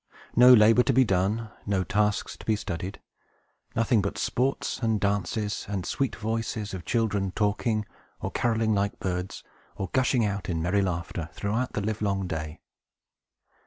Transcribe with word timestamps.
No 0.35 0.51
labor 0.51 0.81
to 0.81 0.93
be 0.93 1.03
done, 1.05 1.51
no 1.67 1.83
tasks 1.83 2.35
to 2.35 2.43
be 2.43 2.55
studied; 2.55 2.99
nothing 3.75 4.01
but 4.01 4.17
sports 4.17 4.79
and 4.79 4.99
dances, 4.99 5.67
and 5.69 5.85
sweet 5.85 6.15
voices 6.15 6.73
of 6.73 6.85
children 6.85 7.29
talking, 7.35 7.85
or 8.19 8.31
carolling 8.31 8.73
like 8.73 8.97
birds, 8.99 9.43
or 9.75 9.89
gushing 9.93 10.25
out 10.25 10.49
in 10.49 10.59
merry 10.59 10.81
laughter, 10.81 11.29
throughout 11.33 11.73
the 11.73 11.81
livelong 11.81 12.25
day. 12.25 12.61